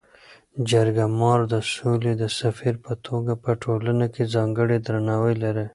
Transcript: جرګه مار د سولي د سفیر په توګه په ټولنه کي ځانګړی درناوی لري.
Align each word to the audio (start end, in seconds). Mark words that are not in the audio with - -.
جرګه 0.69 1.05
مار 1.19 1.39
د 1.53 1.55
سولي 1.73 2.13
د 2.17 2.23
سفیر 2.39 2.75
په 2.85 2.93
توګه 3.07 3.33
په 3.43 3.51
ټولنه 3.63 4.05
کي 4.13 4.23
ځانګړی 4.35 4.77
درناوی 4.87 5.35
لري. 5.43 5.65